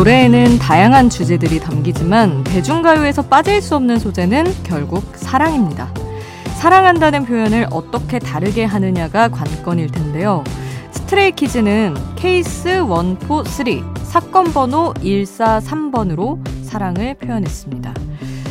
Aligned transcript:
노래에는 0.00 0.58
다양한 0.58 1.10
주제들이 1.10 1.60
담기지만 1.60 2.42
대중가요에서 2.44 3.20
빠질 3.20 3.60
수 3.60 3.76
없는 3.76 3.98
소재는 3.98 4.46
결국 4.62 5.04
사랑입니다. 5.14 5.92
사랑한다는 6.58 7.26
표현을 7.26 7.66
어떻게 7.70 8.18
다르게 8.18 8.64
하느냐가 8.64 9.28
관건일 9.28 9.90
텐데요. 9.90 10.42
스트레이키즈는 10.92 11.96
케이스 12.16 12.66
1, 12.68 12.84
4, 12.86 13.44
3 13.44 13.94
사건 14.02 14.44
번호 14.54 14.94
143번으로 14.94 16.38
사랑을 16.64 17.12
표현했습니다. 17.16 17.92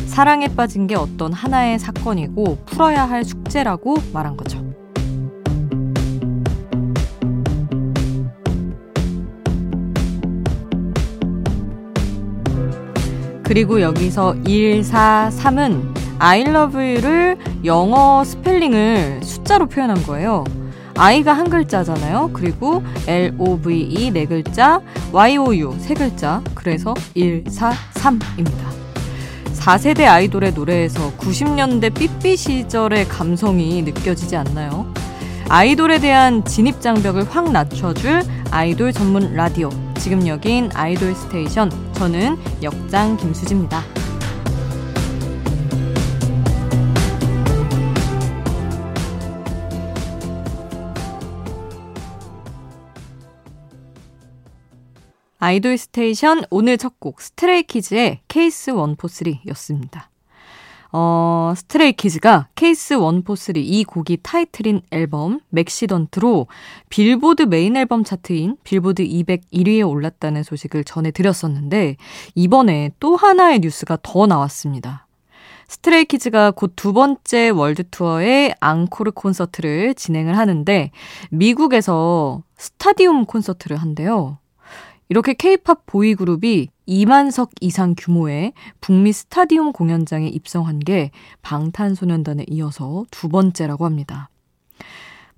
사랑에 0.06 0.46
빠진 0.54 0.86
게 0.86 0.94
어떤 0.94 1.32
하나의 1.32 1.80
사건이고 1.80 2.58
풀어야 2.64 3.10
할 3.10 3.24
숙제라고 3.24 3.96
말한 4.12 4.36
거죠. 4.36 4.69
그리고 13.50 13.80
여기서 13.80 14.36
143은 14.44 15.92
I 16.20 16.42
love 16.42 16.80
you를 16.80 17.36
영어 17.64 18.22
스펠링을 18.22 19.22
숫자로 19.24 19.66
표현한 19.66 20.04
거예요. 20.04 20.44
I가 20.96 21.32
한 21.32 21.50
글자잖아요. 21.50 22.30
그리고 22.32 22.84
L-O-V-E 23.08 24.12
네 24.12 24.26
글자, 24.26 24.80
Y-O-U 25.10 25.74
세 25.80 25.94
글자. 25.94 26.40
그래서 26.54 26.94
143입니다. 27.16 28.70
4세대 29.54 30.04
아이돌의 30.04 30.52
노래에서 30.52 31.10
90년대 31.16 31.92
삐삐 31.92 32.36
시절의 32.36 33.08
감성이 33.08 33.82
느껴지지 33.82 34.36
않나요? 34.36 34.94
아이돌에 35.48 35.98
대한 35.98 36.44
진입 36.44 36.80
장벽을 36.80 37.24
확 37.28 37.50
낮춰줄 37.50 38.22
아이돌 38.52 38.92
전문 38.92 39.34
라디오. 39.34 39.70
지금 39.98 40.28
여긴 40.28 40.70
아이돌 40.72 41.16
스테이션. 41.16 41.89
저는 42.00 42.38
역장 42.62 43.14
김수지입니다. 43.18 43.82
아이돌 55.38 55.76
스테이션 55.76 56.44
오늘 56.48 56.78
첫 56.78 56.94
곡 57.00 57.20
스트레이키즈의 57.20 58.22
케이스 58.28 58.72
143였습니다. 58.72 60.09
어, 60.92 61.52
스트레이키즈가 61.56 62.48
케이스 62.56 62.96
143이 62.96 63.86
곡이 63.86 64.18
타이틀인 64.22 64.82
앨범 64.90 65.40
MAXIDENT로 65.50 66.48
빌보드 66.88 67.44
메인 67.44 67.76
앨범 67.76 68.02
차트인 68.02 68.56
빌보드 68.64 69.04
200 69.04 69.40
1위에 69.40 69.88
올랐다는 69.88 70.42
소식을 70.42 70.84
전해드렸었는데 70.84 71.96
이번에 72.34 72.90
또 72.98 73.14
하나의 73.14 73.60
뉴스가 73.60 73.98
더 74.02 74.26
나왔습니다. 74.26 75.06
스트레이키즈가 75.68 76.50
곧 76.50 76.74
두 76.74 76.92
번째 76.92 77.50
월드 77.50 77.88
투어의 77.88 78.56
앙코르 78.58 79.12
콘서트를 79.12 79.94
진행을 79.94 80.36
하는데 80.36 80.90
미국에서 81.30 82.42
스타디움 82.56 83.24
콘서트를 83.26 83.76
한대요. 83.76 84.38
이렇게 85.08 85.34
케이팝 85.34 85.86
보이그룹이 85.86 86.68
2만석 86.90 87.50
이상 87.60 87.94
규모의 87.96 88.52
북미 88.80 89.12
스타디움 89.12 89.72
공연장에 89.72 90.26
입성한 90.26 90.80
게 90.80 91.12
방탄소년단에 91.42 92.46
이어서 92.48 93.04
두 93.12 93.28
번째라고 93.28 93.84
합니다. 93.84 94.28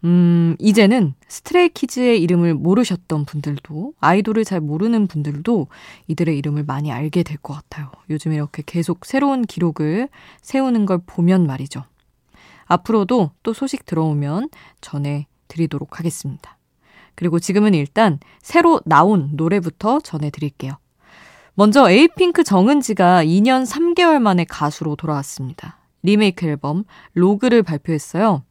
음, 0.05 0.57
이제는 0.59 1.15
스트레이키즈의 1.29 2.21
이름을 2.23 2.55
모르셨던 2.55 3.25
분들도, 3.27 3.93
아이돌을 4.01 4.45
잘 4.45 4.61
모르는 4.61 5.07
분들도 5.07 5.69
이들의 6.09 6.37
이름을 6.39 6.65
많이 6.65 6.91
알게 6.91 7.23
될 7.23 7.37
것 7.37 7.55
같아요. 7.55 7.91
요즘 8.11 8.33
이렇게 8.33 8.63
계속 8.65 9.05
새로운 9.05 9.43
기록을 9.43 10.09
세우는 10.41 10.87
걸 10.87 11.01
보면 11.07 11.47
말이죠. 11.47 11.85
앞으로도 12.65 13.31
또 13.43 13.53
소식 13.53 13.85
들어오면 13.85 14.49
전해드리도록 14.81 15.99
하겠습니다. 15.99 16.59
그리고 17.15 17.39
지금은 17.39 17.75
일단 17.75 18.19
새로 18.41 18.81
나온 18.87 19.31
노래부터 19.35 20.01
전해드릴게요. 20.01 20.82
먼저 21.55 21.91
에이핑크 21.91 22.45
정은지가 22.45 23.25
2년 23.25 23.67
3개월 23.67 24.21
만에 24.21 24.45
가수로 24.45 24.97
돌아왔습니다. 24.97 25.77
리메이크 26.03 26.47
앨범 26.47 26.85
log를 27.13 27.63
발표했어요. 27.63 28.43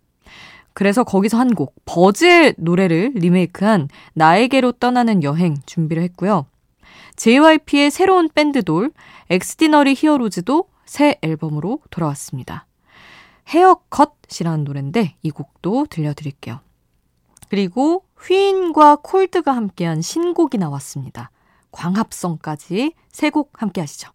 그래서 0.74 1.04
거기서 1.04 1.38
한 1.38 1.54
곡, 1.54 1.74
버즈의 1.86 2.56
노래를 2.58 3.14
리메이크한 3.16 3.90
나에게로 4.14 4.74
떠나는 4.74 5.24
여행 5.24 5.58
준비를 5.66 6.04
했고요. 6.04 6.46
JYP의 7.16 7.92
새로운 7.92 8.30
밴드돌, 8.30 8.92
엑스디너리 9.30 9.96
히어로즈도 9.98 10.66
새 10.86 11.18
앨범으로 11.22 11.80
돌아왔습니다. 11.90 12.68
Hair 13.48 13.81
Cut이라는 13.81 14.64
노래인데 14.64 15.16
이 15.24 15.32
곡도 15.32 15.88
들려드릴게요. 15.90 16.60
그리고 17.50 18.06
휘인과 18.22 18.98
콜드가 19.04 19.52
함께한 19.52 20.02
신곡이 20.02 20.58
나왔습니다. 20.58 21.32
광합성까지 21.72 22.94
세 23.10 23.30
곡 23.30 23.62
함께 23.62 23.82
하시죠. 23.82 24.12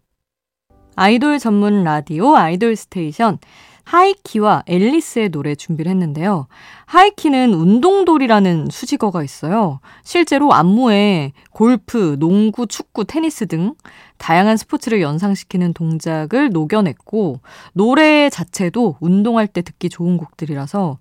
아이돌 0.95 1.39
전문 1.39 1.83
라디오 1.83 2.35
아이돌 2.35 2.75
스테이션 2.75 3.37
하이키와 3.83 4.63
앨리스의 4.65 5.29
노래 5.29 5.55
준비를 5.55 5.89
했는데요. 5.91 6.47
하이키는 6.87 7.53
운동돌이라는 7.53 8.67
수식어가 8.69 9.23
있어요. 9.23 9.79
실제로 10.03 10.51
안무에 10.53 11.31
골프, 11.51 12.17
농구, 12.19 12.67
축구, 12.67 13.05
테니스 13.05 13.47
등 13.47 13.75
다양한 14.17 14.57
스포츠를 14.57 15.01
연상시키는 15.01 15.73
동작을 15.73 16.49
녹여냈고 16.49 17.39
노래 17.71 18.29
자체도 18.29 18.97
운동할 18.99 19.47
때 19.47 19.61
듣기 19.61 19.87
좋은 19.87 20.17
곡들이라서 20.17 20.97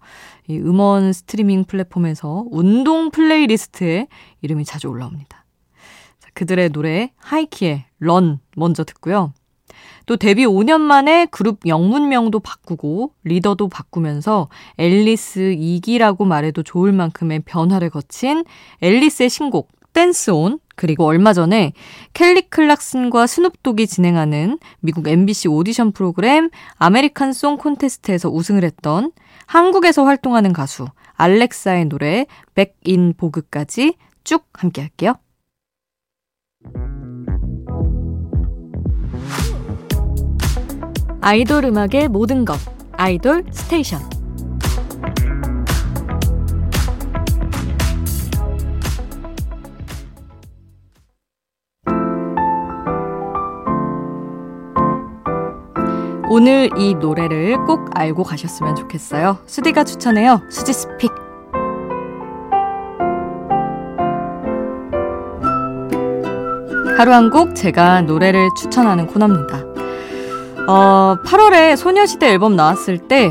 이 0.46 0.58
음원 0.58 1.12
스트리밍 1.12 1.64
플랫폼에서 1.64 2.44
운동 2.52 3.10
플레이리스트에 3.10 4.06
이름이 4.42 4.64
자주 4.64 4.86
올라옵니다. 4.88 5.45
그들의 6.36 6.68
노래 6.70 7.10
하이키의 7.16 7.86
Run 7.98 8.40
먼저 8.54 8.84
듣고요. 8.84 9.32
또 10.04 10.16
데뷔 10.16 10.44
5년 10.44 10.80
만에 10.80 11.26
그룹 11.26 11.66
영문명도 11.66 12.40
바꾸고 12.40 13.12
리더도 13.24 13.68
바꾸면서 13.68 14.48
앨리스 14.76 15.56
2기라고 15.58 16.24
말해도 16.26 16.62
좋을 16.62 16.92
만큼의 16.92 17.40
변화를 17.40 17.90
거친 17.90 18.44
앨리스의 18.82 19.30
신곡 19.30 19.72
Dance 19.94 20.30
On 20.30 20.60
그리고 20.76 21.06
얼마 21.06 21.32
전에 21.32 21.72
켈리 22.12 22.42
클락슨과 22.42 23.26
스눕독이 23.26 23.86
진행하는 23.86 24.58
미국 24.80 25.08
NBC 25.08 25.48
오디션 25.48 25.92
프로그램 25.92 26.50
American 26.76 27.32
Song 27.32 27.56
Contest에서 27.56 28.28
우승을 28.28 28.62
했던 28.62 29.10
한국에서 29.46 30.04
활동하는 30.04 30.52
가수 30.52 30.86
알렉사의 31.14 31.86
노래 31.86 32.26
Back 32.54 32.94
In 32.94 33.14
Vogue까지 33.16 33.94
쭉 34.22 34.44
함께 34.52 34.82
할게요. 34.82 35.14
아이돌 41.26 41.64
음악의 41.64 42.06
모든 42.06 42.44
것 42.44 42.56
아이돌 42.92 43.46
스테이션 43.50 43.98
오늘 56.30 56.70
이 56.76 56.94
노래를 56.94 57.56
꼭 57.64 57.90
알고 57.92 58.22
가셨으면 58.22 58.76
좋겠어요. 58.76 59.38
수디가 59.46 59.82
추천해요. 59.82 60.42
수디's 60.48 60.72
pick. 60.72 61.10
하루 66.96 67.12
한 67.12 67.30
곡 67.30 67.56
제가 67.56 68.02
노래를 68.02 68.48
추천하는 68.56 69.08
코너입니다. 69.08 69.75
어, 70.68 71.16
8월에 71.22 71.76
소녀시대 71.76 72.28
앨범 72.28 72.56
나왔을 72.56 72.98
때 72.98 73.30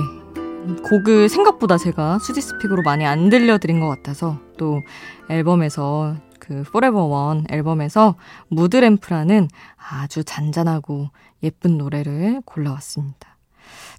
곡을 0.90 1.28
생각보다 1.28 1.78
제가 1.78 2.18
수디's 2.20 2.40
pick으로 2.40 2.82
많이 2.82 3.06
안 3.06 3.30
들려드린 3.30 3.82
것 3.82 3.90
같아서 3.90 4.40
또 4.58 4.82
앨범에서 5.30 6.16
그 6.40 6.64
Forever 6.64 7.04
1 7.04 7.46
앨범에서 7.50 8.16
Mood 8.48 8.77
Lamp라는 8.77 9.50
아주 9.76 10.24
잔잔하고 10.24 11.10
예쁜 11.44 11.78
노래를 11.78 12.42
골라왔습니다. 12.46 13.38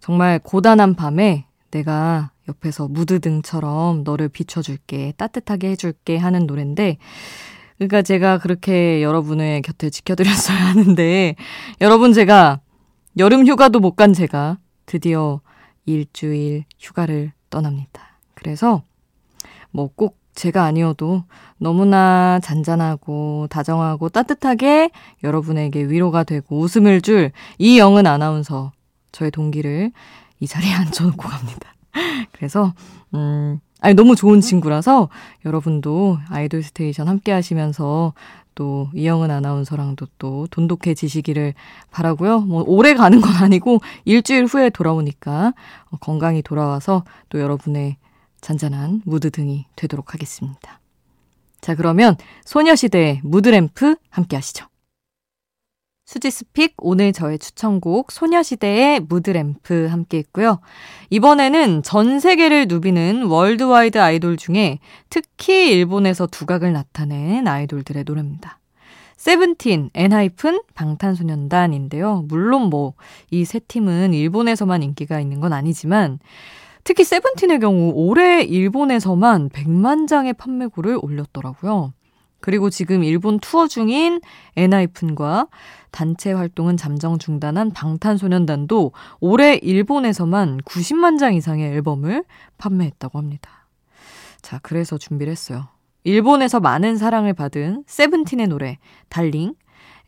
정말 0.01 0.39
고단한 0.39 0.95
밤에 0.95 1.45
내가 1.71 2.31
옆에서 2.49 2.89
무드등처럼 2.89 4.03
너를 4.05 4.31
비춰줄게, 4.31 5.13
따뜻하게 5.19 5.71
해줄게 5.71 6.17
하는 6.17 6.47
노래인데, 6.47 6.97
그러니까 7.77 8.01
제가 8.01 8.39
그렇게 8.39 9.03
여러분의 9.03 9.61
곁을 9.63 9.91
지켜드렸어야 9.91 10.57
하는데, 10.57 11.35
여러분 11.81 12.13
제가 12.13 12.61
여름 13.17 13.47
휴가도 13.47 13.81
못 13.81 13.97
간 13.97 14.13
제가 14.13 14.59
드디어 14.87 15.41
일주일 15.87 16.65
휴가를 16.79 17.33
떠납니다. 17.51 18.19
그래서 18.35 18.83
뭐 19.71 19.89
꼭 19.95 20.19
제가 20.35 20.65
아니어도 20.65 21.25
너무나 21.57 22.39
잔잔하고 22.43 23.47
다정하고 23.49 24.11
따뜻하게 24.11 24.91
여러분에게 25.25 25.85
위로가 25.85 26.25
되고 26.25 26.59
웃음을 26.59 27.01
줄 27.01 27.33
이영은 27.59 28.07
아나운서 28.07 28.73
저의 29.13 29.31
동기를 29.31 29.93
이 30.41 30.47
자리에 30.47 30.73
앉혀놓고 30.75 31.27
갑니다. 31.27 31.75
그래서 32.33 32.75
음 33.15 33.61
아니 33.81 33.95
너무 33.95 34.17
좋은 34.17 34.41
친구라서 34.41 35.09
여러분도 35.45 36.19
아이돌 36.31 36.63
스테이션 36.63 37.09
함께 37.09 37.33
하시면서 37.33 38.15
또 38.55 38.89
이영은 38.95 39.31
아나운서랑도 39.31 40.07
또 40.19 40.47
돈독해지시기를 40.51 41.55
바라고요. 41.91 42.41
뭐 42.41 42.65
오래 42.67 42.95
가는 42.95 43.21
건 43.21 43.35
아니고 43.37 43.81
일주일 44.05 44.47
후에 44.47 44.71
돌아오니까 44.71 45.53
건강히 46.01 46.43
돌아와서 46.43 47.05
또 47.29 47.39
여러분의 47.39 47.99
잔잔한 48.41 49.03
무드 49.05 49.31
등이 49.31 49.67
되도록 49.77 50.15
하겠습니다. 50.15 50.81
자, 51.61 51.75
그러면 51.75 52.17
소녀시대의 52.45 53.21
Mood 53.25 53.61
Lamp 53.61 53.97
함께 54.09 54.37
하시죠. 54.37 54.67
수디's 56.07 56.48
pick 56.48 56.75
오늘 56.79 57.13
저의 57.13 57.39
추천곡 57.39 58.13
소녀시대의 58.13 59.01
Mood 59.01 59.44
Lamp 59.44 59.87
함께 59.87 60.19
했고요. 60.19 60.61
이번에는 61.11 61.83
전 61.83 62.21
세계를 62.21 62.67
누비는 62.69 63.25
worldwide 63.25 63.99
아이돌 63.99 64.37
중에 64.37 64.79
특히 65.11 65.73
일본에서 65.73 66.29
두각을 66.29 66.73
나타낸 66.73 67.49
아이돌들의 67.49 68.05
노래입니다. 68.07 68.61
세븐틴, 69.17 69.91
엔하이픈, 69.95 70.63
방탄소년단인데요. 70.75 72.27
물론 72.29 72.71
뭐 72.71 72.95
이 73.33 73.45
세 73.45 73.59
팀은 73.59 74.15
일본에서만 74.15 74.83
인기가 74.85 75.19
있는 75.19 75.41
건 75.41 75.53
아니지만 75.53 76.21
특히 76.85 77.03
세븐틴의 77.03 77.59
경우 77.59 77.91
올해 77.97 78.43
일본에서만 78.45 79.49
100만 79.49 80.07
장의 80.07 80.35
판매고를 80.35 81.01
올렸더라고요. 81.03 81.93
그리고 82.41 82.71
지금 82.71 83.03
일본 83.03 83.39
투어 83.41 83.67
중인 83.67 84.21
엔하이픈과 84.57 85.49
단체 85.91 86.33
활동은 86.33 86.77
잠정 86.77 87.19
중단한 87.19 87.73
방탄소년단도 87.73 88.93
올해 89.21 89.57
일본에서만 89.57 90.59
90만 90.59 91.19
장 91.19 91.35
이상의 91.35 91.73
앨범을 91.73 92.25
판매했다고 92.59 93.19
합니다. 93.19 93.67
자, 94.43 94.61
그래서 94.63 94.99
준비를 94.99 95.31
했어요. 95.31 95.69
일본에서 96.05 96.61
많은 96.61 96.99
사랑을 96.99 97.33
받은 97.33 97.85
세븐틴의 97.87 98.47
노래 98.49 98.79
달링, 99.09 99.55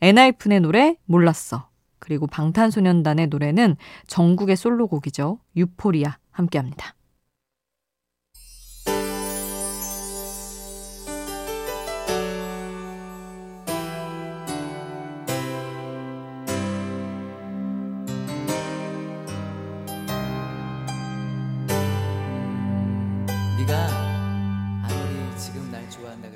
엔하이픈의 0.01 0.61
노래 0.61 0.95
몰랐어. 1.05 1.67
그리고 1.99 2.25
방탄소년단의 2.27 3.27
노래는 3.27 3.75
전국의 4.07 4.55
솔로곡이죠. 4.55 5.39
유포리아 5.57 6.17
함께 6.31 6.57
합니다. 6.57 6.95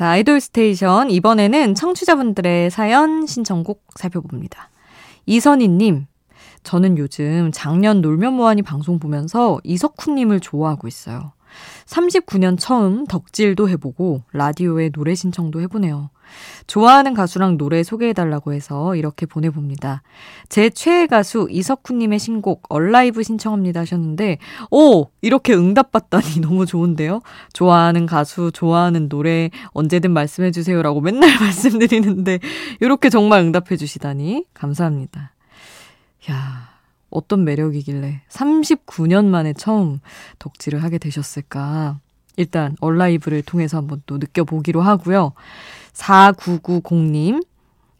자, 0.00 0.12
아이돌 0.12 0.40
스테이션. 0.40 1.10
이번에는 1.10 1.74
청취자분들의 1.74 2.70
사연 2.70 3.26
신청곡 3.26 3.84
살펴봅니다. 3.96 4.70
이선희님, 5.26 6.06
저는 6.62 6.96
요즘 6.96 7.50
작년 7.52 8.00
놀면 8.00 8.32
뭐하니 8.32 8.62
방송 8.62 8.98
보면서 8.98 9.60
이석훈님을 9.62 10.40
좋아하고 10.40 10.88
있어요. 10.88 11.32
39년 11.84 12.56
처음 12.58 13.04
덕질도 13.06 13.68
해보고 13.68 14.22
라디오에 14.32 14.88
노래 14.88 15.14
신청도 15.14 15.60
해보네요. 15.60 16.08
좋아하는 16.66 17.14
가수랑 17.14 17.58
노래 17.58 17.82
소개해달라고 17.82 18.52
해서 18.52 18.96
이렇게 18.96 19.26
보내봅니다. 19.26 20.02
제 20.48 20.70
최애 20.70 21.06
가수 21.06 21.48
이석훈님의 21.50 22.18
신곡 22.18 22.62
Alive 22.68 23.22
신청합니다 23.22 23.80
하셨는데, 23.80 24.38
오! 24.70 25.08
이렇게 25.20 25.54
응답받다니 25.54 26.40
너무 26.42 26.66
좋은데요? 26.66 27.20
좋아하는 27.52 28.06
가수, 28.06 28.50
좋아하는 28.52 29.08
노래 29.08 29.50
언제든 29.68 30.12
말씀해주세요라고 30.12 31.00
맨날 31.00 31.30
말씀드리는데, 31.40 32.38
이렇게 32.80 33.10
정말 33.10 33.40
응답해주시다니 33.40 34.46
감사합니다. 34.54 35.32
야 36.30 36.70
어떤 37.10 37.44
매력이길래 37.44 38.22
39년 38.28 39.26
만에 39.26 39.52
처음 39.52 40.00
덕질을 40.38 40.82
하게 40.82 40.98
되셨을까. 40.98 41.98
일단 42.36 42.76
얼라이브를 42.80 43.42
통해서 43.42 43.76
한번 43.76 44.02
또 44.06 44.18
느껴보기로 44.18 44.80
하고요. 44.80 45.32
4990님. 45.94 47.42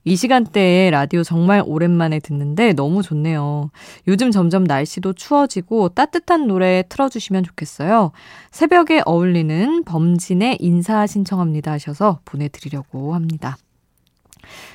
이 0.05 0.17
시간대에 0.17 0.91
라디오 0.91 1.23
정말 1.23 1.63
오랜만에 1.65 2.21
듣는데 2.21 2.73
너무 2.73 3.03
좋네요. 3.03 3.71
요즘 4.09 4.31
점점 4.31 4.65
날씨도 4.65 5.13
추워지고 5.13 5.91
따뜻한 5.91 6.47
노래 6.47 6.83
틀어주시면 6.89 7.45
좋겠어요. 7.45 8.13
새벽에 8.51 9.03
어울리는 9.05 9.85
범진의 9.85 10.57
인사 10.61 11.07
신청합니다 11.07 11.73
하셔서 11.73 12.21
보내드리려고 12.25 13.15
합니다. 13.15 13.59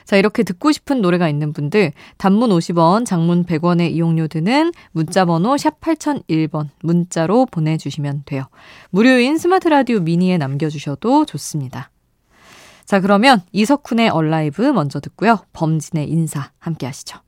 자, 0.05 0.15
이렇게 0.15 0.43
듣고 0.43 0.71
싶은 0.71 1.01
노래가 1.01 1.27
있는 1.27 1.53
분들, 1.53 1.93
단문 2.17 2.51
50원, 2.51 3.05
장문 3.05 3.45
100원의 3.45 3.91
이용료 3.91 4.27
드는 4.27 4.71
문자번호 4.91 5.57
샵 5.57 5.81
8001번 5.81 6.69
문자로 6.81 7.47
보내주시면 7.47 8.23
돼요. 8.25 8.43
무료인 8.91 9.37
스마트 9.39 9.67
라디오 9.67 9.99
미니에 9.99 10.37
남겨주셔도 10.37 11.25
좋습니다. 11.25 11.89
자, 12.85 12.99
그러면 12.99 13.41
이석훈의 13.51 14.09
얼라이브 14.09 14.61
먼저 14.61 14.99
듣고요. 14.99 15.45
범진의 15.53 16.09
인사 16.09 16.51
함께 16.59 16.85
하시죠. 16.85 17.19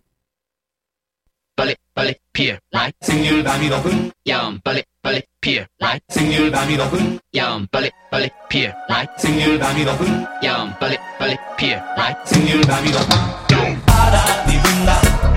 빨리 1.56 1.76
빨리 1.96 2.14
피어 2.34 2.56
라이 2.70 2.92
생률 3.02 3.44
밤이 3.44 3.68
높은 3.68 4.12
야음 4.28 4.60
빨리 4.64 4.84
빨리 5.02 5.24
피어 5.42 5.66
라이 5.80 6.00
생률 6.08 6.52
밤이 6.52 6.78
높은 6.78 7.20
야음 7.36 7.66
빨리 7.72 7.90
빨리 8.12 8.30
피어 8.48 8.72
라이 8.88 9.08
생률 9.18 9.58
밤이 9.58 9.84
높은 9.84 10.26
야음 10.44 10.76
빨리 10.80 10.98
빨리 11.18 11.36
피어 11.58 11.80
라이 11.96 12.14
생률 12.26 12.62
밤이 12.62 12.92
높은 12.92 13.82
바람이 13.88 14.54
분다 14.62 15.37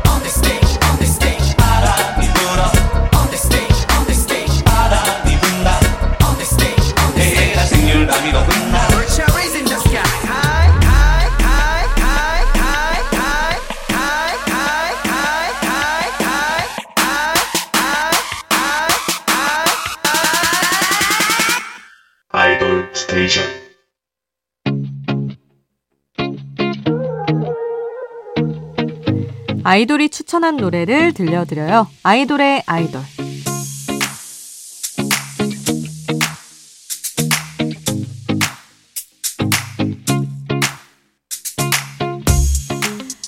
아이돌이 29.70 30.08
추천한 30.08 30.56
노래를 30.56 31.12
들려드려요. 31.12 31.86
아이돌의 32.02 32.64
아이돌. 32.66 33.00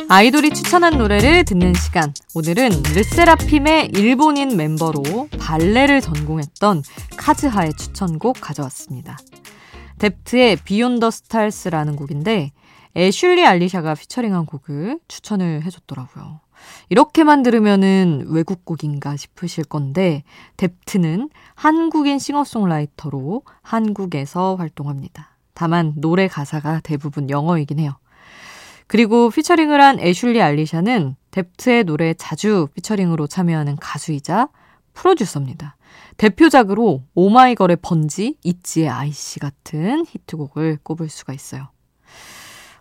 아이돌이 0.08 0.50
추천한 0.50 0.98
노래를 0.98 1.44
듣는 1.44 1.74
시간. 1.74 2.12
오늘은 2.34 2.70
르세라핌의 2.92 3.92
일본인 3.94 4.56
멤버로 4.56 5.28
발레를 5.38 6.00
전공했던 6.00 6.82
카즈하의 7.18 7.74
추천곡 7.78 8.40
가져왔습니다. 8.40 9.16
뎁트의 10.00 10.56
비욘 10.64 10.98
더 10.98 11.12
스타일스라는 11.12 11.94
곡인데 11.94 12.50
애슐리 12.96 13.46
알리샤가 13.46 13.94
피처링한 13.94 14.46
곡을 14.46 15.00
추천을 15.08 15.62
해줬더라고요. 15.64 16.40
이렇게만 16.90 17.42
들으면은 17.42 18.26
외국 18.28 18.64
곡인가 18.64 19.16
싶으실 19.16 19.64
건데 19.64 20.22
뎁트는 20.56 21.30
한국인 21.54 22.18
싱어송라이터로 22.18 23.42
한국에서 23.62 24.56
활동합니다. 24.56 25.36
다만 25.54 25.94
노래 25.96 26.28
가사가 26.28 26.80
대부분 26.80 27.30
영어이긴 27.30 27.78
해요. 27.78 27.96
그리고 28.86 29.30
피처링을 29.30 29.80
한 29.80 29.98
애슐리 30.00 30.42
알리샤는 30.42 31.16
뎁트의 31.30 31.84
노래에 31.84 32.14
자주 32.14 32.68
피처링으로 32.74 33.26
참여하는 33.26 33.76
가수이자 33.76 34.48
프로듀서입니다. 34.92 35.76
대표작으로 36.18 37.02
오마이걸의 37.14 37.78
번지, 37.80 38.36
있지의 38.44 38.90
ICY 38.90 39.40
같은 39.40 40.04
히트곡을 40.06 40.80
꼽을 40.82 41.08
수가 41.08 41.32
있어요. 41.32 41.68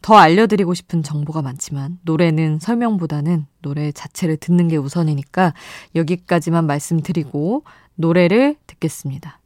더 0.02 0.16
알려드리고 0.16 0.74
싶은 0.74 1.04
정보가 1.04 1.42
많지만 1.42 2.00
노래는 2.04 2.60
설명보다는 2.60 3.46
노래 3.62 3.92
자체를 3.92 4.38
듣는 4.38 4.68
게 4.68 4.78
우선이니까 4.78 5.54
여기까지만 5.96 6.66
말씀드리고 6.66 7.64
노래를 7.96 8.56
듣겠습니다. 8.68 9.40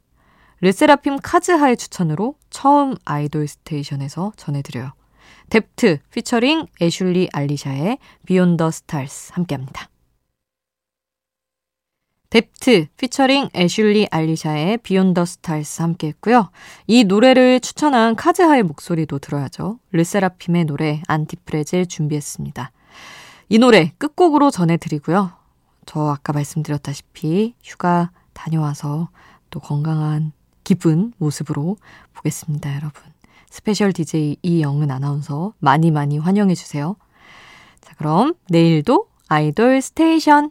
르세라핌 0.60 1.18
카즈하의 1.22 1.76
추천으로 1.76 2.36
처음 2.48 2.94
아이돌 3.04 3.46
스테이션에서 3.46 4.32
전해드려요. 4.36 4.92
뎁트 5.50 5.98
피처링 6.10 6.66
애슐리 6.80 7.28
알리샤의 7.32 7.98
Beyond 8.24 8.56
The 8.56 8.70
Styles 8.70 9.32
함께합니다. 9.34 9.88
뎁트 12.36 12.88
피처링 12.98 13.48
애슐리 13.54 14.08
알리샤의 14.10 14.78
Beyond 14.78 15.14
The 15.14 15.24
Styles 15.24 15.80
함께 15.80 16.08
했고요. 16.08 16.50
이 16.86 17.04
노래를 17.04 17.60
추천한 17.60 18.14
카즈하의 18.14 18.62
목소리도 18.62 19.20
들어야죠. 19.20 19.78
르세라핌의 19.92 20.66
노래 20.66 21.00
ANTIFRAGILE 21.08 21.86
준비했습니다. 21.86 22.72
이 23.48 23.58
노래 23.58 23.94
끝곡으로 23.96 24.50
전해드리고요. 24.50 25.32
저 25.86 26.08
아까 26.08 26.34
말씀드렸다시피 26.34 27.54
휴가 27.64 28.10
다녀와서 28.34 29.08
또 29.48 29.58
건강한 29.58 30.32
기쁜 30.62 31.14
모습으로 31.16 31.78
보겠습니다, 32.12 32.74
여러분. 32.76 33.02
스페셜 33.48 33.94
DJ 33.94 34.36
이영은 34.42 34.90
아나운서 34.90 35.54
많이 35.58 35.90
많이 35.90 36.18
환영해주세요. 36.18 36.96
자, 37.80 37.94
그럼 37.96 38.34
내일도 38.50 39.06
아이돌 39.28 39.80
스테이션 39.80 40.50